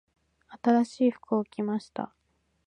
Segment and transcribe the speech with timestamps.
[0.63, 2.11] 新しい服を着ました。